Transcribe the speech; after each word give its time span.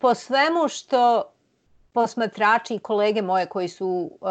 po 0.00 0.14
svemu 0.14 0.68
što 0.68 1.22
posmatrači 1.92 2.74
i 2.74 2.78
kolege 2.78 3.22
moje 3.22 3.46
koji 3.46 3.68
su 3.68 4.10
uh, 4.20 4.28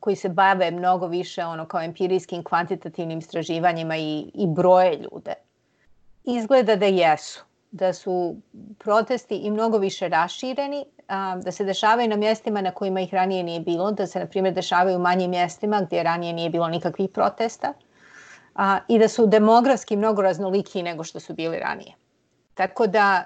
koji 0.00 0.16
se 0.16 0.28
bave 0.28 0.70
mnogo 0.70 1.06
više 1.06 1.44
ono 1.44 1.66
kao 1.66 1.82
empirijskim 1.82 2.44
kvantitativnim 2.44 3.18
istraživanjima 3.18 3.96
i 3.96 4.30
i 4.34 4.46
broje 4.46 4.96
ljude 4.96 5.34
izgleda 6.24 6.76
da 6.76 6.86
jesu 6.86 7.44
da 7.72 7.92
su 7.92 8.36
protesti 8.78 9.36
i 9.36 9.50
mnogo 9.50 9.78
više 9.78 10.08
rašireni, 10.08 10.84
a, 11.08 11.36
da 11.36 11.52
se 11.52 11.64
dešavaju 11.64 12.08
na 12.08 12.16
mjestima 12.16 12.60
na 12.60 12.70
kojima 12.70 13.00
ih 13.00 13.14
ranije 13.14 13.42
nije 13.42 13.60
bilo, 13.60 13.92
da 13.92 14.06
se, 14.06 14.18
na 14.18 14.26
primjer, 14.26 14.54
dešavaju 14.54 14.96
u 14.96 15.00
manjim 15.00 15.30
mjestima 15.30 15.80
gdje 15.80 16.02
ranije 16.02 16.32
nije 16.32 16.50
bilo 16.50 16.68
nikakvih 16.68 17.10
protesta 17.10 17.72
a, 18.54 18.78
i 18.88 18.98
da 18.98 19.08
su 19.08 19.26
demografski 19.26 19.96
mnogo 19.96 20.22
raznoliki 20.22 20.82
nego 20.82 21.04
što 21.04 21.20
su 21.20 21.34
bili 21.34 21.58
ranije. 21.58 21.94
Tako 22.54 22.86
da 22.86 23.24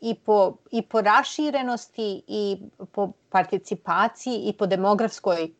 i, 0.00 0.14
po, 0.14 0.56
i 0.70 0.82
po 0.82 1.00
raširenosti 1.00 2.22
i 2.26 2.58
po 2.92 3.12
participaciji 3.30 4.42
i 4.44 4.52
po 4.52 4.66
demografskoj 4.66 5.50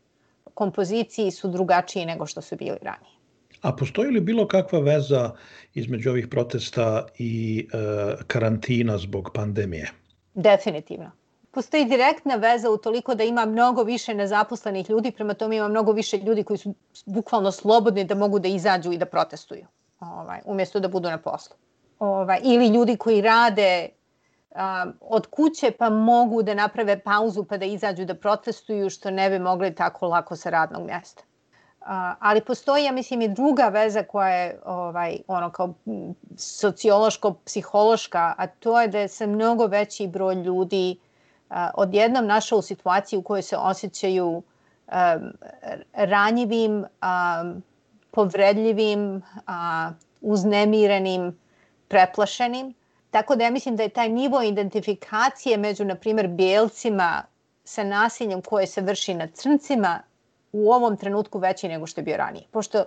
kompoziciji 0.55 1.31
su 1.31 1.49
drugačiji 1.49 2.07
nego 2.07 2.27
što 2.27 2.41
su 2.41 2.57
bili 2.57 2.79
ranije. 2.83 3.19
A 3.63 3.73
postoji 3.77 4.11
li 4.11 4.21
bilo 4.21 4.47
kakva 4.49 4.81
veza 4.81 5.31
između 5.75 6.11
ovih 6.11 6.29
protesta 6.29 7.07
i 7.19 7.67
e, 7.73 7.79
karantina 8.27 8.99
zbog 8.99 9.31
pandemije? 9.35 9.91
Definitivno. 10.35 11.11
Postoji 11.51 11.85
direktna 11.85 12.35
veza 12.37 12.71
u 12.71 12.77
toliko 12.77 13.15
da 13.15 13.25
ima 13.25 13.47
mnogo 13.47 13.83
više 13.83 14.15
nezaposlenih 14.15 14.91
ljudi, 14.91 15.11
prema 15.11 15.35
tome 15.35 15.57
ima 15.57 15.69
mnogo 15.69 15.93
više 15.93 16.19
ljudi 16.19 16.45
koji 16.45 16.59
su 16.59 16.75
bukvalno 17.07 17.53
slobodni 17.53 18.05
da 18.05 18.15
mogu 18.15 18.39
da 18.39 18.49
izađu 18.49 18.93
i 18.93 18.99
da 18.99 19.07
protestuju, 19.07 19.67
ovaj, 20.01 20.41
umjesto 20.45 20.81
da 20.81 20.89
budu 20.89 21.09
na 21.09 21.19
poslu. 21.19 21.57
Ovaj, 21.99 22.41
ili 22.43 22.69
ljudi 22.69 22.97
koji 22.97 23.21
rade 23.21 23.89
um, 24.51 24.93
od 25.01 25.27
kuće 25.27 25.71
pa 25.71 25.91
mogu 25.91 26.43
da 26.43 26.55
naprave 26.55 26.99
pauzu 26.99 27.45
pa 27.45 27.57
da 27.57 27.65
izađu 27.65 28.05
da 28.05 28.15
protestuju 28.15 28.91
što 28.91 29.11
ne 29.11 29.31
bi 29.31 29.39
mogli 29.39 29.75
tako 29.75 30.07
lako 30.07 30.37
sa 30.37 30.51
radnog 30.51 30.87
mjesta 30.87 31.23
ali 32.19 32.41
postoji, 32.41 32.85
ja 32.85 32.93
mislim, 32.93 33.23
i 33.23 33.29
druga 33.29 33.69
veza 33.69 34.03
koja 34.03 34.29
je 34.29 34.61
ovaj, 34.65 35.19
ono 35.27 35.51
kao 35.51 35.75
sociološko-psihološka, 36.37 38.35
a 38.37 38.47
to 38.47 38.81
je 38.81 38.89
da 38.89 39.09
se 39.09 39.27
mnogo 39.27 39.67
veći 39.67 40.07
broj 40.07 40.35
ljudi 40.35 40.97
a, 41.51 41.71
odjednom 41.75 42.27
našao 42.27 42.59
u 42.59 42.63
situaciji 42.63 43.19
u 43.19 43.23
kojoj 43.23 43.43
se 43.43 43.57
osjećaju 43.57 44.43
a, 44.89 45.19
ranjivim, 45.93 46.85
a, 47.01 47.45
povredljivim, 48.11 49.23
a, 49.47 49.91
uznemirenim, 50.21 51.39
preplašenim. 51.89 52.75
Tako 53.11 53.37
da 53.37 53.45
ja 53.45 53.51
mislim 53.51 53.77
da 53.77 53.83
je 53.83 53.89
taj 53.89 54.09
nivo 54.09 54.43
identifikacije 54.43 55.57
među, 55.57 55.85
na 55.85 55.95
primjer, 55.95 56.29
bijelcima 56.29 57.23
sa 57.65 57.85
nasiljem 57.85 58.43
koje 58.43 58.67
se 58.67 58.81
vrši 58.81 59.15
na 59.15 59.27
crncima 59.27 60.03
u 60.53 60.73
ovom 60.73 60.97
trenutku 60.97 61.39
veći 61.39 61.69
nego 61.69 61.87
što 61.87 62.01
je 62.01 62.05
bio 62.05 62.17
ranije. 62.17 62.45
Pošto 62.51 62.85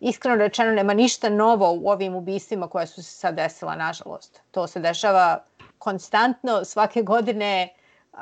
iskreno 0.00 0.36
rečeno 0.36 0.72
nema 0.72 0.94
ništa 0.94 1.28
novo 1.28 1.72
u 1.72 1.88
ovim 1.88 2.14
ubistvima 2.14 2.68
koja 2.68 2.86
su 2.86 3.02
se 3.02 3.10
sad 3.10 3.34
desila, 3.34 3.76
nažalost. 3.76 4.40
To 4.50 4.66
se 4.66 4.80
dešava 4.80 5.44
konstantno 5.78 6.64
svake 6.64 7.02
godine, 7.02 7.68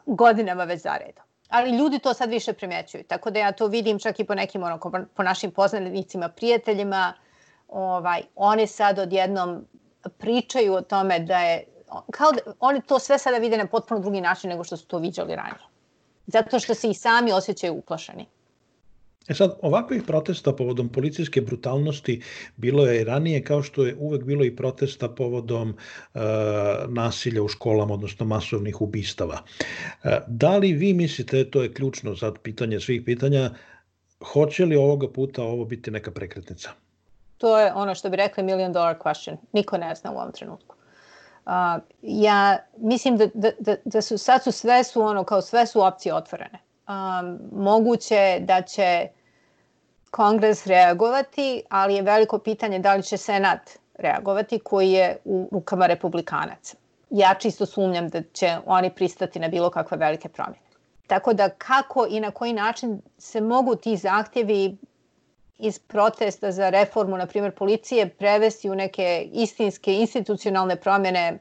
godinama 0.07 0.65
već 0.65 0.83
zaredom. 0.83 1.25
Ali 1.49 1.77
ljudi 1.79 1.99
to 1.99 2.15
sad 2.15 2.31
više 2.31 2.53
primjećuju. 2.53 3.05
Tako 3.05 3.31
da 3.31 3.39
ja 3.39 3.53
to 3.53 3.67
vidim 3.67 3.99
čak 3.99 4.21
i 4.21 4.25
po 4.25 4.35
nekim 4.35 4.63
ono, 4.63 4.79
po 5.15 5.23
našim 5.23 5.51
poznanicima, 5.51 6.29
prijateljima. 6.29 7.13
Ovaj, 7.69 8.23
oni 8.37 8.67
sad 8.67 8.99
odjednom 8.99 9.65
pričaju 10.09 10.75
o 10.75 10.81
tome 10.81 11.21
da 11.21 11.39
je 11.39 11.65
kao 12.11 12.33
da 12.33 12.53
oni 12.61 12.81
to 12.87 12.99
sve 12.99 13.19
sada 13.19 13.39
vide 13.39 13.57
na 13.57 13.67
potpuno 13.67 14.01
drugi 14.01 14.21
način 14.21 14.51
nego 14.51 14.65
što 14.65 14.77
su 14.77 14.87
to 14.87 14.99
viđali 14.99 15.37
ranije. 15.37 15.67
Zato 16.27 16.59
što 16.59 16.75
se 16.75 16.91
i 16.91 16.95
sami 16.95 17.33
osjećaju 17.33 17.75
uplašeni. 17.75 18.27
E 19.29 19.35
sad, 19.35 19.59
ovakvih 19.63 20.03
protesta 20.07 20.53
povodom 20.53 20.89
policijske 20.89 21.41
brutalnosti 21.41 22.21
bilo 22.57 22.87
je 22.87 23.01
i 23.01 23.05
ranije, 23.05 23.45
kao 23.45 23.63
što 23.63 23.87
je 23.87 23.97
uvek 23.99 24.25
bilo 24.25 24.45
i 24.45 24.57
protesta 24.57 25.09
povodom 25.09 25.71
e, 25.71 26.19
nasilja 26.89 27.43
u 27.43 27.49
školama, 27.49 27.95
odnosno 27.95 28.27
masovnih 28.27 28.81
ubistava. 28.81 29.43
E, 30.05 30.19
da 30.27 30.57
li 30.57 30.73
vi 30.73 30.95
mislite, 30.95 31.51
to 31.51 31.63
je 31.63 31.73
ključno 31.75 32.17
sad 32.17 32.39
pitanje 32.39 32.81
svih 32.81 33.03
pitanja, 33.05 33.51
hoće 34.33 34.65
li 34.65 34.77
ovoga 34.77 35.09
puta 35.09 35.43
ovo 35.43 35.65
biti 35.65 35.91
neka 35.91 36.11
prekretnica? 36.11 36.71
To 37.43 37.59
je 37.59 37.73
ono 37.75 37.95
što 37.95 38.11
bi 38.11 38.17
rekli 38.17 38.43
million 38.43 38.73
dollar 38.73 38.99
question. 38.99 39.37
Niko 39.53 39.79
ne 39.79 39.95
zna 39.95 40.13
u 40.13 40.15
ovom 40.17 40.33
trenutku. 40.33 40.77
Uh, 41.47 41.53
ja 42.03 42.59
mislim 42.77 43.17
da, 43.17 43.27
da, 43.35 43.51
da, 43.59 43.77
da 43.85 44.03
su 44.03 44.19
sad 44.19 44.43
su 44.43 44.53
sve 44.53 44.85
su 44.85 45.03
ono 45.03 45.25
kao 45.25 45.43
sve 45.43 45.67
su 45.67 45.83
opcije 45.83 46.15
otvorene 46.15 46.59
um, 46.89 47.39
moguće 47.53 48.39
da 48.41 48.63
će 48.63 49.09
kongres 50.11 50.67
reagovati, 50.67 51.63
ali 51.69 51.95
je 51.95 52.03
veliko 52.03 52.39
pitanje 52.39 52.79
da 52.79 52.95
li 52.95 53.03
će 53.03 53.17
senat 53.17 53.71
reagovati 53.95 54.59
koji 54.59 54.91
je 54.91 55.17
u 55.25 55.49
rukama 55.53 55.87
republikanaca. 55.87 56.77
Ja 57.11 57.35
čisto 57.35 57.67
sumnjam 57.67 58.09
da 58.09 58.23
će 58.33 58.57
oni 58.67 58.91
pristati 58.91 59.41
na 59.41 59.49
bilo 59.49 59.71
kakve 59.71 59.97
velike 59.97 60.29
promjene. 60.29 60.67
Tako 61.07 61.33
da 61.33 61.49
kako 61.49 62.07
i 62.11 62.21
na 62.21 62.31
koji 62.31 62.53
način 62.53 63.03
se 63.19 63.41
mogu 63.41 63.77
ti 63.77 63.97
zahtjevi 63.97 64.77
iz 65.63 65.79
protesta 65.79 66.53
za 66.53 66.71
reformu, 66.71 67.17
na 67.17 67.27
primjer, 67.27 67.55
policije, 67.55 68.09
prevesti 68.09 68.71
u 68.71 68.75
neke 68.75 69.29
istinske 69.33 69.95
institucionalne 69.95 70.77
promjene, 70.77 71.39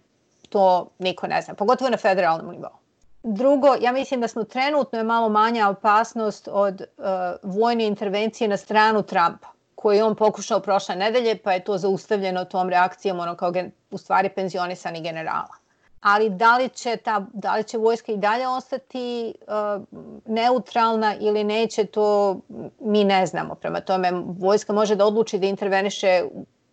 to 0.50 0.90
niko 1.00 1.28
ne 1.28 1.42
zna, 1.42 1.54
pogotovo 1.54 1.90
na 1.90 1.98
federalnom 1.98 2.52
nivou. 2.52 2.78
Drugo, 3.24 3.76
ja 3.82 3.92
mislim 3.92 4.22
da 4.22 4.28
smo 4.28 4.44
trenutno 4.44 4.98
je 4.98 5.04
malo 5.04 5.30
manja 5.30 5.70
opasnost 5.70 6.48
od 6.52 6.82
uh, 6.82 7.06
vojne 7.44 7.86
intervencije 7.86 8.48
na 8.48 8.58
stranu 8.58 9.04
Trumpa, 9.04 9.48
koji 9.76 9.98
je 9.98 10.04
on 10.04 10.16
pokušao 10.16 10.60
prošle 10.60 10.96
nedelje, 10.96 11.38
pa 11.38 11.54
je 11.54 11.64
to 11.64 11.78
zaustavljeno 11.78 12.46
tom 12.46 12.70
reakcijom 12.70 13.20
ono 13.20 13.36
kao 13.36 13.52
gen, 13.52 13.72
u 13.92 13.98
stvari 13.98 14.30
penzionisani 14.30 15.02
generala. 15.02 15.61
Ali 16.02 16.30
da 16.30 16.58
li 16.58 16.70
će, 16.70 16.98
ta, 16.98 17.26
da 17.34 17.56
li 17.56 17.64
će 17.64 17.78
vojska 17.78 18.12
i 18.12 18.18
dalje 18.18 18.48
ostati 18.48 19.34
uh, 19.48 19.84
neutralna 20.26 21.16
ili 21.20 21.44
neće, 21.44 21.86
to 21.86 22.38
mi 22.80 23.04
ne 23.04 23.26
znamo. 23.26 23.56
Prema 23.56 23.82
tome, 23.82 24.12
vojska 24.40 24.74
može 24.74 24.96
da 24.96 25.06
odluči 25.06 25.40
da 25.40 25.48
interveniše 25.48 26.24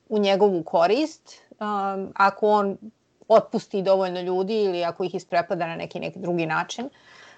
u 0.09 0.19
njegovu 0.19 0.62
korist, 0.62 1.34
um, 1.50 2.12
ako 2.15 2.49
on 2.49 2.77
otpusti 3.28 3.83
dovoljno 3.83 4.21
ljudi 4.21 4.62
ili 4.62 4.84
ako 4.84 5.05
ih 5.05 5.15
isprepada 5.15 5.66
na 5.66 5.77
neki 5.77 6.00
neki 6.00 6.19
drugi 6.19 6.47
način 6.47 6.89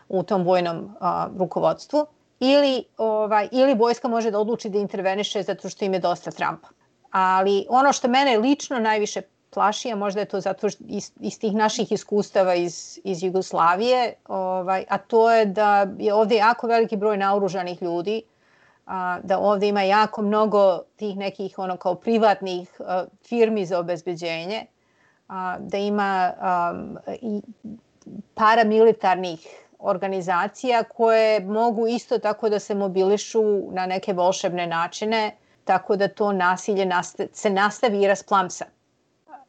u 0.09 0.23
tom 0.23 0.45
vojnom 0.45 0.97
a, 1.01 1.29
rukovodstvu 1.39 2.07
ili 2.41 2.85
ovaj 2.97 3.49
ili 3.53 3.75
vojska 3.75 4.09
može 4.09 4.31
da 4.31 4.39
odluči 4.39 4.69
da 4.69 4.79
interveniše 4.79 5.43
zato 5.43 5.69
što 5.69 5.85
im 5.85 5.95
je 5.95 6.01
dosta 6.01 6.31
Trumpa. 6.31 6.69
Ali 7.11 7.67
ono 7.69 7.93
što 7.93 8.09
mene 8.09 8.39
lično 8.39 8.79
najviše 8.79 9.23
plaši, 9.51 9.93
a 9.93 9.97
možda 9.97 10.21
je 10.21 10.27
to 10.27 10.41
zato 10.41 10.67
iz, 10.89 11.13
iz 11.21 11.39
tih 11.39 11.55
naših 11.55 11.93
iskustava 11.93 12.55
iz, 12.55 12.99
iz 13.05 13.23
Jugoslavije, 13.23 14.15
ovaj, 14.29 14.85
a 14.89 14.99
to 14.99 15.31
je 15.31 15.45
da 15.47 15.87
je 15.99 16.15
ovde 16.15 16.37
jako 16.37 16.67
veliki 16.67 16.97
broj 16.97 17.17
naoružanih 17.17 17.83
ljudi, 17.83 18.23
a, 18.87 19.19
da 19.23 19.39
ovde 19.39 19.69
ima 19.69 19.83
jako 19.83 20.23
mnogo 20.23 20.79
tih 20.97 21.17
nekih 21.17 21.59
ono 21.59 21.77
kao 21.77 21.95
privatnih 21.95 22.81
a, 22.81 23.05
firmi 23.29 23.67
za 23.67 23.79
obezbeđenje, 23.79 24.67
a, 25.29 25.57
da 25.59 25.79
ima 25.79 26.33
um, 26.73 26.99
i 27.23 27.43
paramilitarnih 28.35 29.47
organizacija 29.79 30.83
koje 30.83 31.41
mogu 31.41 31.87
isto 31.87 32.19
tako 32.19 32.49
da 32.49 32.59
se 32.59 32.75
mobilišu 32.75 33.43
na 33.73 33.87
neke 33.87 34.13
volšebne 34.13 34.67
načine, 34.67 35.37
tako 35.65 35.97
da 35.97 36.09
to 36.09 36.33
nasilje 36.33 36.87
nasta 36.87 37.25
se 37.33 37.51
nastavi 37.51 38.03
i 38.03 38.09
rasplamsa. 38.09 38.65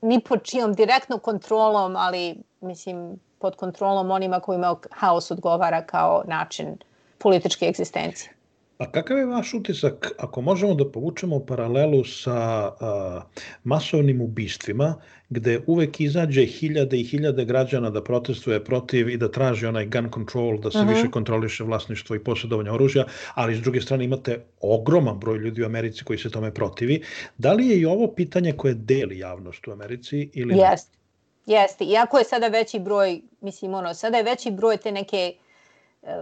Ni 0.01 0.19
pod 0.19 0.43
čijom 0.43 0.73
direktnom 0.73 1.19
kontrolom, 1.19 1.95
ali 1.95 2.43
mislim 2.61 3.19
pod 3.39 3.55
kontrolom 3.55 4.11
onima 4.11 4.39
kojima 4.39 4.75
haos 4.91 5.31
odgovara 5.31 5.85
kao 5.85 6.23
način 6.27 6.77
političke 7.17 7.65
egzistencije. 7.65 8.40
A 8.81 8.91
kakav 8.91 9.17
je 9.17 9.25
vaš 9.25 9.53
utisak, 9.53 10.11
ako 10.17 10.41
možemo 10.41 10.73
da 10.73 10.87
povučemo 10.91 11.37
paralelu 11.45 12.03
sa 12.03 12.33
a, 12.33 13.21
masovnim 13.63 14.21
ubistvima, 14.21 14.95
gde 15.29 15.59
uvek 15.67 15.99
izađe 16.01 16.45
hiljade 16.45 16.99
i 16.99 17.03
hiljade 17.03 17.45
građana 17.45 17.89
da 17.89 18.01
protestuje 18.03 18.63
protiv 18.63 19.09
i 19.09 19.17
da 19.17 19.29
traži 19.31 19.65
onaj 19.65 19.85
gun 19.85 20.09
control, 20.13 20.57
da 20.57 20.71
se 20.71 20.77
uh. 20.77 20.85
-huh. 20.85 20.95
više 20.95 21.11
kontroliše 21.11 21.63
vlasništvo 21.63 22.15
i 22.15 22.23
posjedovanje 22.23 22.71
oružja, 22.71 23.05
ali 23.35 23.55
s 23.55 23.61
druge 23.61 23.81
strane 23.81 24.05
imate 24.05 24.39
ogroman 24.61 25.19
broj 25.19 25.37
ljudi 25.37 25.61
u 25.61 25.65
Americi 25.65 26.03
koji 26.03 26.19
se 26.19 26.31
tome 26.31 26.53
protivi. 26.53 27.03
Da 27.37 27.53
li 27.53 27.67
je 27.67 27.79
i 27.79 27.85
ovo 27.85 28.07
pitanje 28.15 28.51
koje 28.51 28.73
deli 28.73 29.19
javnost 29.19 29.67
u 29.67 29.71
Americi 29.71 30.29
ili 30.33 30.57
Jeste. 30.57 30.97
Jeste. 31.45 31.85
Iako 31.85 32.17
je 32.17 32.23
sada 32.23 32.47
veći 32.47 32.79
broj, 32.79 33.21
mislim, 33.41 33.73
ono, 33.73 33.93
sada 33.93 34.17
je 34.17 34.23
veći 34.23 34.51
broj 34.51 34.77
te 34.77 34.91
neke 34.91 35.33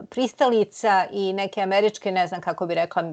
pristalica 0.09 1.05
i 1.11 1.33
neke 1.33 1.61
američke, 1.61 2.11
ne 2.11 2.27
znam 2.27 2.41
kako 2.41 2.65
bi 2.65 2.75
rekla, 2.75 3.03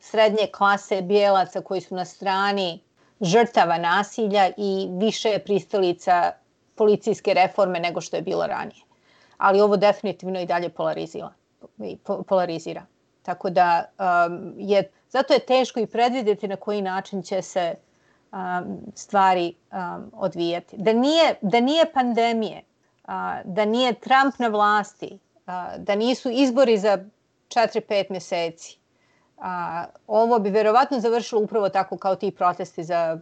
srednje 0.00 0.46
klase 0.52 1.02
bijelaca 1.02 1.60
koji 1.60 1.80
su 1.80 1.94
na 1.94 2.04
strani 2.04 2.80
žrtava 3.20 3.78
nasilja 3.78 4.50
i 4.56 4.88
više 4.90 5.38
pristalica 5.44 6.32
policijske 6.74 7.34
reforme 7.34 7.80
nego 7.80 8.00
što 8.00 8.16
je 8.16 8.22
bilo 8.22 8.46
ranije. 8.46 8.82
Ali 9.38 9.60
ovo 9.60 9.76
definitivno 9.76 10.40
i 10.40 10.46
dalje 10.46 10.68
polarizira. 10.68 11.32
polarizira. 12.28 12.82
Tako 13.22 13.50
da 13.50 13.84
um, 13.98 14.54
je, 14.58 14.90
zato 15.10 15.32
je 15.32 15.38
teško 15.38 15.80
i 15.80 15.86
predvidjeti 15.86 16.48
na 16.48 16.56
koji 16.56 16.82
način 16.82 17.22
će 17.22 17.42
se 17.42 17.74
um, 18.32 18.78
stvari 18.94 19.54
um, 19.72 20.10
odvijati. 20.12 20.76
Da 20.78 20.92
nije, 20.92 21.34
da 21.40 21.60
nije 21.60 21.92
pandemije, 21.92 22.62
uh, 23.04 23.10
da 23.44 23.64
nije 23.64 23.94
Trump 23.94 24.38
na 24.38 24.48
vlasti, 24.48 25.18
da 25.78 25.94
nisu 25.94 26.30
izbori 26.30 26.78
za 26.78 27.04
4-5 27.48 28.10
mjeseci, 28.10 28.78
uh, 29.36 29.44
ovo 30.06 30.38
bi 30.38 30.50
verovatno 30.50 31.00
završilo 31.00 31.40
upravo 31.40 31.68
tako 31.68 31.96
kao 31.96 32.16
ti 32.16 32.30
protesti 32.30 32.84
za 32.84 33.18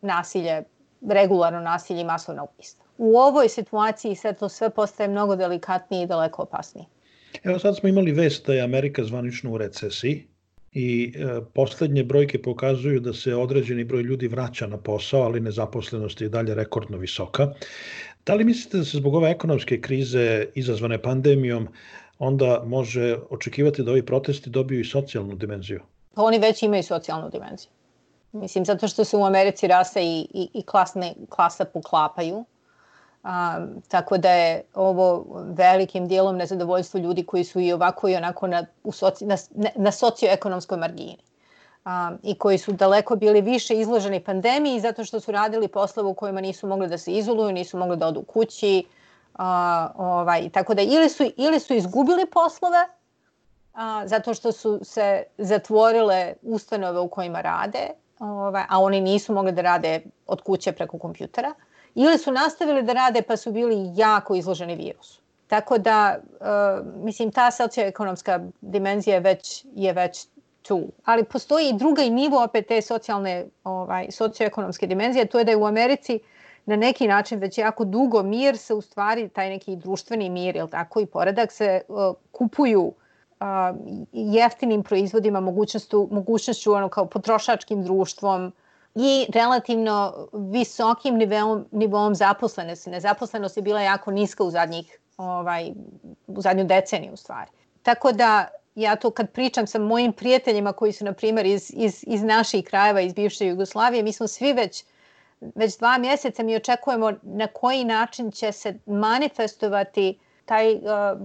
nasilje, 0.00 0.62
regularno 1.10 1.60
nasilje 1.60 2.00
i 2.00 2.04
masovna 2.04 2.42
ubistva. 2.42 2.84
U 2.98 3.16
ovoj 3.18 3.48
situaciji 3.48 4.14
sad 4.14 4.38
to 4.38 4.48
sve 4.48 4.70
postaje 4.70 5.08
mnogo 5.08 5.36
delikatnije 5.36 6.02
i 6.02 6.06
daleko 6.06 6.42
opasnije. 6.42 6.86
Evo 7.44 7.58
sad 7.58 7.76
smo 7.76 7.88
imali 7.88 8.12
vest 8.12 8.46
da 8.46 8.54
je 8.54 8.62
Amerika 8.62 9.04
zvanično 9.04 9.52
u 9.52 9.58
recesiji 9.58 10.26
i 10.72 11.12
e, 11.16 11.40
poslednje 11.54 12.04
brojke 12.04 12.42
pokazuju 12.42 13.00
da 13.00 13.12
se 13.12 13.34
određeni 13.34 13.84
broj 13.84 14.02
ljudi 14.02 14.28
vraća 14.28 14.66
na 14.66 14.76
posao, 14.76 15.22
ali 15.22 15.40
nezaposlenost 15.40 16.20
je 16.20 16.28
dalje 16.28 16.54
rekordno 16.54 16.98
visoka. 16.98 17.52
Da 18.26 18.34
li 18.34 18.44
mislite 18.44 18.78
da 18.78 18.84
se 18.84 18.96
zbog 18.96 19.14
ove 19.14 19.30
ekonomske 19.30 19.80
krize 19.80 20.46
izazvane 20.54 21.02
pandemijom 21.02 21.68
onda 22.18 22.62
može 22.66 23.16
očekivati 23.30 23.82
da 23.82 23.90
ovi 23.90 24.06
protesti 24.06 24.50
dobiju 24.50 24.80
i 24.80 24.84
socijalnu 24.84 25.34
dimenziju? 25.34 25.80
Pa 26.14 26.22
oni 26.22 26.38
već 26.38 26.62
imaju 26.62 26.82
socijalnu 26.82 27.30
dimenziju. 27.30 27.70
Mislim, 28.32 28.64
zato 28.64 28.88
što 28.88 29.04
se 29.04 29.16
u 29.16 29.24
Americi 29.24 29.66
rasa 29.66 30.00
i, 30.00 30.26
i, 30.34 30.48
i 30.54 30.62
klasne, 30.62 31.14
klasa 31.28 31.64
poklapaju. 31.64 32.36
Um, 33.24 33.82
tako 33.88 34.18
da 34.18 34.30
je 34.30 34.62
ovo 34.74 35.26
velikim 35.56 36.08
dijelom 36.08 36.36
nezadovoljstvo 36.36 37.00
ljudi 37.00 37.24
koji 37.24 37.44
su 37.44 37.60
i 37.60 37.72
ovako 37.72 38.08
i 38.08 38.16
onako 38.16 38.46
na, 38.46 38.66
u 38.84 38.92
soci, 38.92 39.26
na, 39.26 39.36
na 39.76 39.92
socioekonomskoj 39.92 40.78
margini. 40.78 41.16
Um, 41.84 42.18
I 42.22 42.34
koji 42.38 42.58
su 42.58 42.72
daleko 42.72 43.16
bili 43.16 43.40
više 43.40 43.74
izloženi 43.74 44.24
pandemiji 44.24 44.80
zato 44.80 45.04
što 45.04 45.20
su 45.20 45.32
radili 45.32 45.68
poslove 45.68 46.08
u 46.08 46.14
kojima 46.14 46.40
nisu 46.40 46.66
mogli 46.66 46.88
da 46.88 46.98
se 46.98 47.12
izoluju, 47.12 47.52
nisu 47.52 47.78
mogli 47.78 47.96
da 47.96 48.06
odu 48.06 48.22
kući. 48.22 48.84
Uh, 49.34 49.40
ovaj, 49.96 50.50
tako 50.50 50.74
da 50.74 50.82
ili 50.82 51.08
su, 51.08 51.24
ili 51.36 51.60
su 51.60 51.74
izgubili 51.74 52.26
poslove 52.26 52.86
a, 53.74 54.06
zato 54.06 54.34
što 54.34 54.52
su 54.52 54.80
se 54.82 55.22
zatvorile 55.38 56.34
ustanove 56.42 57.00
u 57.00 57.08
kojima 57.08 57.40
rade, 57.40 57.88
ovaj, 58.18 58.62
a 58.68 58.80
oni 58.80 59.00
nisu 59.00 59.34
mogli 59.34 59.52
da 59.52 59.62
rade 59.62 60.00
od 60.26 60.42
kuće 60.42 60.72
preko 60.72 60.98
kompjutera, 60.98 61.54
ili 61.94 62.18
su 62.18 62.32
nastavili 62.32 62.82
da 62.82 62.92
rade 62.92 63.22
pa 63.22 63.36
su 63.36 63.52
bili 63.52 63.92
jako 63.96 64.34
izloženi 64.34 64.76
virusu. 64.76 65.22
Tako 65.46 65.78
da, 65.78 66.18
uh, 66.40 66.86
mislim, 67.04 67.32
ta 67.32 67.50
socioekonomska 67.50 68.40
dimenzija 68.60 69.18
već, 69.18 69.64
je 69.74 69.92
već 69.92 70.26
tu. 70.62 70.82
Ali 71.04 71.24
postoji 71.24 71.68
i 71.68 71.78
druga 71.78 72.02
i 72.02 72.10
nivo 72.10 72.44
opet 72.44 72.66
te 72.66 72.82
socijalne, 72.82 73.46
ovaj, 73.64 74.06
socioekonomske 74.10 74.86
dimenzije, 74.86 75.26
to 75.26 75.38
je 75.38 75.44
da 75.44 75.50
je 75.50 75.56
u 75.56 75.66
Americi 75.66 76.18
na 76.66 76.76
neki 76.76 77.08
način 77.08 77.38
već 77.38 77.58
jako 77.58 77.84
dugo 77.84 78.22
mir 78.22 78.58
se 78.58 78.74
u 78.74 78.80
stvari, 78.80 79.28
taj 79.28 79.48
neki 79.48 79.76
društveni 79.76 80.30
mir, 80.30 80.56
ili 80.56 80.70
tako, 80.70 81.00
i 81.00 81.06
poredak 81.06 81.52
se 81.52 81.80
uh, 81.88 82.14
kupuju 82.32 82.92
jeftinim 84.12 84.82
proizvodima, 84.82 85.40
mogućnošću, 85.40 86.08
mogućnošću 86.10 86.72
ono 86.72 86.88
kao 86.88 87.06
potrošačkim 87.06 87.84
društvom 87.84 88.52
i 88.94 89.26
relativno 89.34 90.28
visokim 90.32 91.14
niveom, 91.14 91.66
nivom 91.70 92.14
zaposlenosti. 92.14 92.90
Nezaposlenost 92.90 93.56
je 93.56 93.62
bila 93.62 93.80
jako 93.80 94.10
niska 94.10 94.44
u 94.44 94.50
zadnjih 94.50 94.98
ovaj, 95.16 95.72
u 96.26 96.40
zadnju 96.40 96.64
deceniju 96.64 97.12
u 97.12 97.16
stvari. 97.16 97.50
Tako 97.82 98.12
da 98.12 98.48
ja 98.74 98.96
to 98.96 99.10
kad 99.10 99.30
pričam 99.30 99.66
sa 99.66 99.78
mojim 99.78 100.12
prijateljima 100.12 100.72
koji 100.72 100.92
su 100.92 101.04
na 101.04 101.12
primjer 101.12 101.46
iz, 101.46 101.70
iz, 101.74 102.04
iz 102.06 102.22
naših 102.22 102.64
krajeva, 102.64 103.00
iz 103.00 103.14
bivše 103.14 103.46
Jugoslavije, 103.46 104.02
mi 104.02 104.12
smo 104.12 104.26
svi 104.26 104.52
već 104.52 104.84
već 105.54 105.78
dva 105.78 105.98
mjeseca 105.98 106.42
mi 106.42 106.56
očekujemo 106.56 107.12
na 107.22 107.46
koji 107.46 107.84
način 107.84 108.30
će 108.30 108.52
se 108.52 108.78
manifestovati 108.86 110.18
taj, 110.44 110.74
uh, 110.74 110.82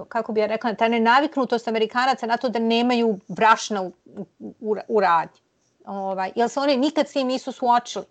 kako 0.08 0.34
bi 0.34 0.40
ja 0.40 0.48
rekla, 0.48 0.74
ta 0.74 0.88
nenaviknutost 0.88 1.68
Amerikanaca 1.68 2.26
na 2.26 2.38
to 2.38 2.50
da 2.50 2.60
nemaju 2.60 3.20
brašna 3.28 3.82
u, 3.82 3.92
u, 4.60 4.76
u 4.88 5.00
radi. 5.00 5.40
Ovaj, 5.86 6.32
jer 6.36 6.50
se 6.50 6.60
oni 6.60 6.78
nikad 6.78 7.08
s 7.08 7.14
tim 7.14 7.28
nisu 7.28 7.52
suočili. 7.52 8.06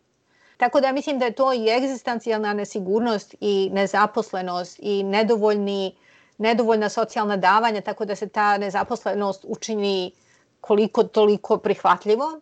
Tako 0.57 0.81
da 0.81 0.93
mislim 0.93 1.19
da 1.19 1.25
je 1.25 1.33
to 1.33 1.53
i 1.53 1.69
egzistencijalna 1.77 2.53
nesigurnost 2.53 3.35
i 3.41 3.71
nezaposlenost 3.73 4.79
i 4.83 5.03
nedovoljni, 5.03 5.97
nedovoljna 6.39 6.89
socijalna 6.89 7.37
davanja, 7.37 7.81
tako 7.81 8.05
da 8.05 8.17
se 8.17 8.29
ta 8.29 8.59
nezaposlenost 8.59 9.45
učini 9.49 10.13
koliko 10.61 11.05
toliko 11.05 11.59
prihvatljivo. 11.59 12.41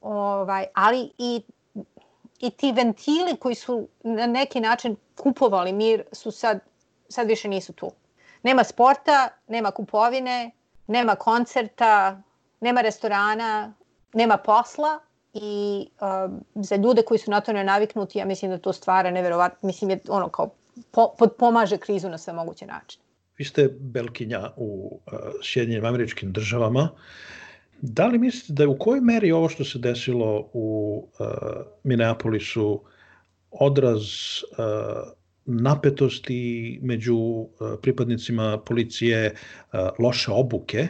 Ovaj, 0.00 0.66
ali 0.74 1.10
i, 1.18 1.42
i 2.40 2.50
ti 2.50 2.72
ventili 2.72 3.36
koji 3.36 3.54
su 3.54 3.88
na 4.02 4.26
neki 4.26 4.60
način 4.60 4.96
kupovali 5.16 5.72
mir 5.72 6.04
su 6.12 6.30
sad, 6.30 6.60
sad 7.08 7.26
više 7.26 7.48
nisu 7.48 7.72
tu. 7.72 7.90
Nema 8.42 8.64
sporta, 8.64 9.28
nema 9.48 9.70
kupovine, 9.70 10.50
nema 10.86 11.14
koncerta, 11.14 12.22
nema 12.60 12.80
restorana, 12.80 13.72
nema 14.12 14.36
posla 14.36 14.98
i 15.34 15.88
um, 16.00 16.44
za 16.54 16.76
ljude 16.76 17.02
koji 17.02 17.18
su 17.18 17.30
na 17.30 17.40
to 17.40 17.52
nenaviknuti, 17.52 18.18
ja 18.18 18.24
mislim 18.24 18.50
da 18.50 18.58
to 18.58 18.72
stvara 18.72 19.10
neverovatno, 19.10 19.66
mislim 19.66 19.90
je 19.90 20.00
ono 20.08 20.28
kao 20.28 20.50
po, 20.90 21.26
pomaže 21.38 21.78
krizu 21.78 22.08
na 22.08 22.18
sve 22.18 22.32
moguće 22.32 22.66
načine. 22.66 23.05
Vi 23.38 23.44
ste 23.44 23.68
belkinja 23.80 24.50
u 24.56 25.00
uh, 25.06 25.18
Sjedinjenim 25.42 25.84
američkim 25.84 26.32
državama. 26.32 26.88
Da 27.82 28.06
li 28.06 28.18
mislite 28.18 28.52
da 28.52 28.62
je 28.62 28.68
u 28.68 28.78
kojoj 28.78 29.00
meri 29.00 29.32
ovo 29.32 29.48
što 29.48 29.64
se 29.64 29.78
desilo 29.78 30.50
u 30.52 31.08
uh, 31.18 31.26
Minneapolisu 31.84 32.82
odraz 33.50 34.02
uh, 34.58 35.16
napetosti 35.46 36.78
među 36.82 37.16
e, 37.16 37.80
pripadnicima 37.82 38.58
policije, 38.58 39.24
e, 39.24 39.34
loše 39.98 40.30
obuke, 40.30 40.88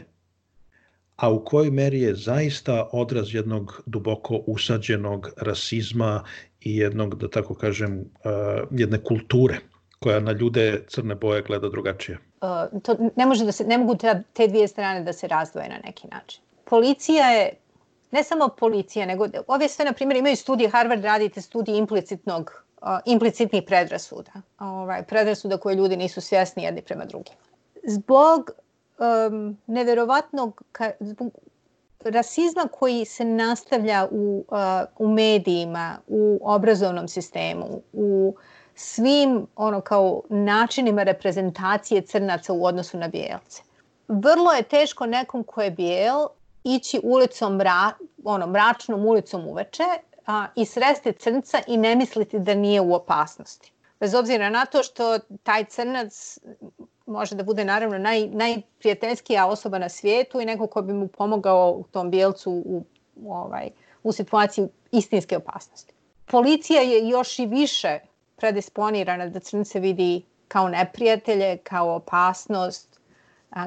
a 1.17 1.31
u 1.31 1.45
kojoj 1.45 1.71
meri 1.71 2.01
je 2.01 2.15
zaista 2.15 2.89
odraz 2.93 3.35
jednog 3.35 3.83
duboko 3.87 4.43
usađenog 4.47 5.31
rasizma 5.37 6.25
i 6.61 6.77
jednog, 6.77 7.19
da 7.19 7.29
tako 7.29 7.55
kažem, 7.55 8.01
e, 8.01 8.05
jedne 8.71 9.03
kulture 9.05 9.59
koja 9.99 10.21
na 10.21 10.33
ljude 10.33 10.85
crne 10.89 11.15
boje 11.15 11.43
gleda 11.43 11.69
drugačije. 11.69 12.19
Uh, 12.41 12.81
to 12.83 12.97
ne, 13.17 13.27
može 13.27 13.45
da 13.45 13.53
se, 13.53 13.65
ne 13.65 13.79
mogu 13.79 13.95
te, 13.95 14.23
te 14.33 14.47
dvije 14.47 14.69
strane 14.69 15.03
da 15.03 15.13
se 15.13 15.29
razdvoje 15.29 15.69
na 15.69 15.79
neki 15.85 16.09
način. 16.09 16.43
Policija 16.65 17.31
je, 17.31 17.55
ne 18.11 18.23
samo 18.25 18.49
policija, 18.49 19.07
nego 19.07 19.27
ove 19.47 19.69
sve, 19.69 19.85
na 19.85 19.93
primjer, 19.93 20.17
imaju 20.17 20.37
studije, 20.37 20.71
Harvard 20.71 21.05
radite 21.05 21.41
studije 21.41 21.79
implicitnog 21.79 22.67
implicitnih 23.05 23.63
predrasuda. 23.67 24.33
Ovaj, 24.59 25.03
predrasuda 25.03 25.57
koje 25.57 25.75
ljudi 25.75 25.97
nisu 25.97 26.21
svjesni 26.21 26.63
jedni 26.63 26.83
prema 26.83 27.05
drugima. 27.05 27.37
Zbog 27.85 28.51
um, 28.99 29.57
neverovatnog 29.67 30.63
ka, 30.73 30.91
zbog 31.01 31.33
rasizma 32.05 32.69
koji 32.73 33.05
se 33.05 33.25
nastavlja 33.25 34.09
u, 34.11 34.45
uh, 34.49 34.59
u 34.99 35.09
medijima, 35.09 35.99
u 36.07 36.39
obrazovnom 36.43 37.09
sistemu, 37.09 37.83
u 37.93 38.35
svim 38.79 39.47
ono 39.57 39.81
kao 39.81 40.23
načinima 40.29 41.03
reprezentacije 41.03 42.03
crnaca 42.03 42.53
u 42.53 42.65
odnosu 42.65 42.99
na 42.99 43.09
bijelce. 43.09 43.63
Vrlo 44.09 44.53
je 44.53 44.63
teško 44.63 45.07
nekom 45.07 45.45
ko 45.45 45.63
je 45.63 45.71
bijel 45.71 46.27
ići 46.65 47.01
ulicom 47.03 47.57
mra, 47.57 47.91
ono, 48.25 48.47
mračnom 48.47 49.07
ulicom 49.07 49.49
uveče 49.49 49.85
a, 50.27 50.47
i 50.55 50.65
sresti 50.65 51.13
crnca 51.13 51.59
i 51.67 51.77
ne 51.77 51.95
misliti 51.97 52.39
da 52.39 52.55
nije 52.55 52.81
u 52.81 52.95
opasnosti. 52.95 53.73
Bez 54.01 54.15
obzira 54.15 54.51
na 54.51 54.67
to 54.67 54.83
što 54.83 55.19
taj 55.43 55.65
crnac 55.65 56.39
može 57.07 57.35
da 57.35 57.43
bude 57.43 57.65
naravno 57.65 57.99
naj, 57.99 58.29
najprijateljskija 58.29 59.47
osoba 59.47 59.79
na 59.79 59.89
svijetu 59.89 60.41
i 60.41 60.45
neko 60.45 60.67
ko 60.67 60.83
bi 60.83 60.93
mu 60.93 61.09
pomogao 61.09 61.71
u 61.71 61.85
tom 61.91 62.11
bijelcu 62.11 62.51
u, 62.51 62.85
u, 63.17 63.33
ovaj, 63.33 63.71
u 64.03 64.13
situaciji 64.13 64.69
istinske 64.93 65.37
opasnosti. 65.37 65.95
Policija 66.27 66.83
je 66.83 67.09
još 67.09 67.39
i 67.39 67.47
više 67.47 67.99
predisponirana 68.37 69.29
da 69.29 69.41
crnce 69.41 69.81
vidi 69.81 70.23
kao 70.49 70.69
neprijatelje, 70.69 71.57
kao 71.57 71.95
opasnost, 71.95 73.01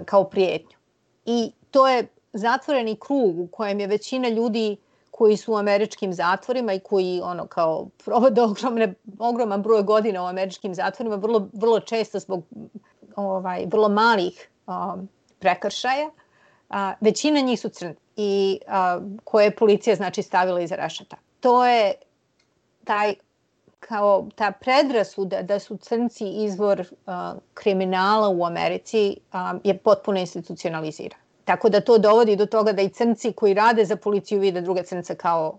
kao 0.05 0.23
prijetnju. 0.23 0.77
I 1.25 1.51
to 1.71 1.87
je 1.87 2.07
zatvoreni 2.33 2.95
krug 2.95 3.39
u 3.39 3.47
kojem 3.47 3.79
je 3.79 3.87
većina 3.87 4.29
ljudi 4.29 4.77
koji 5.11 5.37
su 5.37 5.53
u 5.53 5.57
američkim 5.57 6.13
zatvorima 6.13 6.73
i 6.73 6.79
koji 6.79 7.21
ono 7.23 7.47
kao 7.47 7.87
provode 8.05 8.41
ogromne, 8.41 8.93
ogroman 9.19 9.61
broj 9.61 9.83
godina 9.83 10.23
u 10.23 10.27
američkim 10.27 10.75
zatvorima, 10.75 11.15
vrlo, 11.15 11.47
vrlo 11.53 11.79
često 11.79 12.19
zbog 12.19 12.43
ovaj, 13.15 13.65
vrlo 13.71 13.89
malih 13.89 14.49
um, 14.67 15.09
prekršaja. 15.39 16.09
A, 16.69 16.93
većina 17.01 17.39
njih 17.39 17.59
su 17.59 17.69
crni 17.69 17.95
i 18.15 18.59
a, 18.67 18.99
koje 19.23 19.45
je 19.45 19.55
policija 19.55 19.95
znači 19.95 20.23
stavila 20.23 20.61
iza 20.61 20.75
rešeta. 20.75 21.17
To 21.39 21.65
je 21.65 21.93
taj 22.83 23.13
kao 23.79 24.27
ta 24.35 24.51
predrasuda 24.51 25.41
da 25.41 25.59
su 25.59 25.77
crnci 25.77 26.25
izvor 26.27 26.79
uh, 26.79 27.13
kriminala 27.53 28.29
u 28.29 28.45
Americi 28.45 29.17
um, 29.33 29.61
je 29.63 29.77
potpuno 29.77 30.19
institucionalizirana. 30.19 31.23
Tako 31.45 31.69
da 31.69 31.81
to 31.81 31.97
dovodi 31.97 32.35
do 32.35 32.45
toga 32.45 32.71
da 32.71 32.81
i 32.81 32.89
crnci 32.89 33.31
koji 33.33 33.53
rade 33.53 33.85
za 33.85 33.95
policiju 33.95 34.39
vide 34.39 34.61
druge 34.61 34.83
crnce 34.83 35.15
kao, 35.15 35.57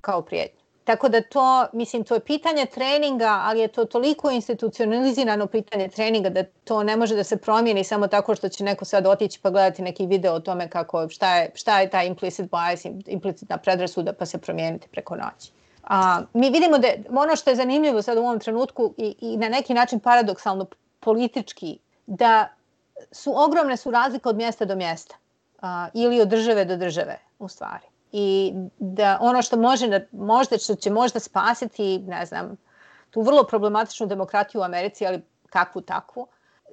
kao 0.00 0.22
prijetnje. 0.22 0.58
Tako 0.84 1.08
da 1.08 1.20
to, 1.22 1.66
mislim, 1.72 2.04
to 2.04 2.14
je 2.14 2.20
pitanje 2.20 2.66
treninga, 2.66 3.40
ali 3.42 3.60
je 3.60 3.68
to 3.68 3.84
toliko 3.84 4.30
institucionalizirano 4.30 5.46
pitanje 5.46 5.88
treninga 5.88 6.30
da 6.30 6.44
to 6.64 6.82
ne 6.82 6.96
može 6.96 7.16
da 7.16 7.24
se 7.24 7.36
promijeni 7.36 7.84
samo 7.84 8.06
tako 8.06 8.34
što 8.34 8.48
će 8.48 8.64
neko 8.64 8.84
sad 8.84 9.06
otići 9.06 9.40
pa 9.42 9.50
gledati 9.50 9.82
neki 9.82 10.06
video 10.06 10.34
o 10.34 10.40
tome 10.40 10.70
kako, 10.70 11.08
šta 11.08 11.36
je, 11.36 11.50
šta 11.54 11.80
je 11.80 11.90
ta 11.90 12.02
implicit 12.02 12.50
bias, 12.50 12.84
implicitna 13.06 13.58
predrasuda 13.58 14.12
pa 14.12 14.26
se 14.26 14.38
promijeniti 14.38 14.88
preko 14.88 15.16
noći. 15.16 15.57
A, 15.88 16.22
mi 16.32 16.50
vidimo 16.50 16.78
da 16.78 16.88
ono 17.10 17.36
što 17.36 17.50
je 17.50 17.56
zanimljivo 17.56 18.02
sad 18.02 18.18
u 18.18 18.20
ovom 18.20 18.38
trenutku 18.38 18.94
i, 18.96 19.14
i 19.20 19.36
na 19.36 19.48
neki 19.48 19.74
način 19.74 20.00
paradoksalno 20.00 20.66
politički, 21.00 21.78
da 22.06 22.48
su 23.12 23.32
ogromne 23.36 23.76
su 23.76 23.90
razlike 23.90 24.28
od 24.28 24.36
mjesta 24.36 24.64
do 24.64 24.76
mjesta 24.76 25.16
a, 25.60 25.88
ili 25.94 26.20
od 26.20 26.28
države 26.28 26.64
do 26.64 26.76
države 26.76 27.18
u 27.38 27.48
stvari. 27.48 27.86
I 28.12 28.52
da 28.78 29.18
ono 29.20 29.42
što 29.42 29.56
može 29.56 29.88
da, 29.88 30.00
možda 30.12 30.58
što 30.58 30.74
će 30.74 30.90
možda 30.90 31.20
spasiti, 31.20 31.98
ne 31.98 32.26
znam, 32.26 32.56
tu 33.10 33.22
vrlo 33.22 33.44
problematičnu 33.44 34.06
demokratiju 34.06 34.60
u 34.60 34.64
Americi, 34.64 35.06
ali 35.06 35.22
kakvu 35.50 35.80
takvu, 35.80 36.26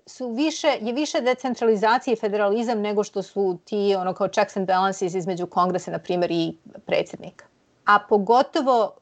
su 0.05 0.31
više, 0.31 0.77
je 0.81 0.93
više 0.93 1.21
decentralizacija 1.21 2.13
i 2.13 2.19
federalizam 2.19 2.81
nego 2.81 3.03
što 3.03 3.23
su 3.23 3.57
ti 3.65 3.95
ono 3.95 4.13
kao 4.13 4.27
checks 4.27 4.57
and 4.57 4.67
balances 4.67 5.13
između 5.13 5.47
kongresa, 5.47 5.91
na 5.91 5.99
primjer, 5.99 6.31
i 6.31 6.57
predsjednika. 6.85 7.45
A 7.85 7.99
pogotovo 8.09 8.95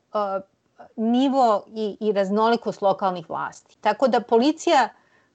nivo 0.96 1.66
i, 1.68 1.98
i 2.00 2.12
raznolikost 2.12 2.82
lokalnih 2.82 3.30
vlasti. 3.30 3.78
Tako 3.82 4.08
da 4.08 4.22
policija 4.22 4.90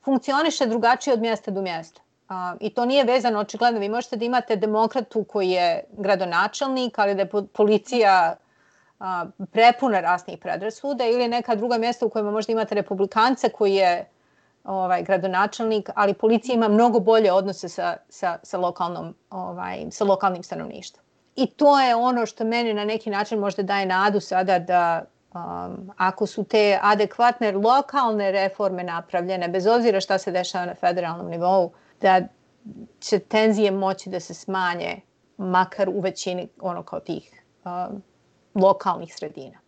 funkcioniše 0.04 0.66
drugačije 0.66 1.14
od 1.14 1.20
mjesta 1.20 1.50
do 1.50 1.62
mjesta. 1.62 2.00
A, 2.28 2.54
I 2.61 2.70
to 2.70 2.85
nije 2.85 3.04
vezano, 3.04 3.40
očigledno, 3.40 3.80
vi 3.80 3.88
možete 3.88 4.16
da 4.16 4.25
imate 4.25 4.56
demokratu 4.56 5.25
koji 5.25 5.50
je 5.50 5.85
gradonačelnik, 5.92 6.99
ali 6.99 7.14
da 7.14 7.23
je 7.23 7.30
policija 7.52 8.37
a, 9.00 9.26
prepuna 9.52 10.00
rasnih 10.00 10.38
predrasuda 10.38 11.06
ili 11.06 11.28
neka 11.28 11.54
druga 11.54 11.78
mjesta 11.78 12.06
u 12.06 12.08
kojima 12.08 12.30
možda 12.30 12.52
imate 12.52 12.75
republikanca 12.75 13.49
koji 13.49 13.75
je 13.75 14.08
ovaj, 14.64 15.02
gradonačelnik, 15.02 15.90
ali 15.94 16.14
policija 16.14 16.54
ima 16.54 16.68
mnogo 16.68 17.00
bolje 17.00 17.32
odnose 17.32 17.68
sa, 17.68 17.97
sa, 18.08 18.38
sa, 18.42 18.58
lokalnom, 18.58 19.14
ovaj, 19.30 19.87
sa 19.90 20.04
lokalnim 20.04 20.42
stanovništvom. 20.42 21.04
I 21.38 21.47
to 21.47 21.80
je 21.80 21.97
ono 21.97 22.26
što 22.26 22.45
meni 22.45 22.75
na 22.75 22.85
neki 22.85 23.11
način 23.11 23.38
možda 23.38 23.62
daje 23.62 23.87
nadu 23.87 24.21
sada 24.21 24.59
da 24.59 25.04
um, 25.35 25.92
ako 25.97 26.26
su 26.26 26.45
te 26.45 26.78
adekvatne 26.83 27.52
lokalne 27.52 28.33
reforme 28.33 28.85
napravljene, 28.85 29.49
bez 29.49 29.66
obzira 29.66 30.00
šta 30.00 30.18
se 30.18 30.33
dešava 30.33 30.66
na 30.66 30.75
federalnom 30.75 31.30
nivou, 31.30 31.71
da 32.00 32.23
će 33.00 33.18
tenzije 33.18 33.71
moći 33.71 34.11
da 34.11 34.21
se 34.21 34.35
smanje 34.35 35.00
makar 35.37 35.88
u 35.88 36.00
većini 36.00 36.49
ono 36.61 36.83
kao 36.83 37.00
tih 37.00 37.42
um, 37.64 38.02
lokalnih 38.54 39.14
sredina. 39.14 39.59